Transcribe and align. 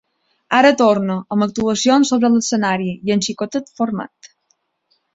Ara 0.59 0.71
torna, 0.79 1.17
amb 1.35 1.47
actuacions 1.47 2.13
sobre 2.13 2.33
l’escenari, 2.39 2.91
i 3.11 3.17
en 3.19 3.25
xicotet 3.31 3.73
format. 3.83 4.35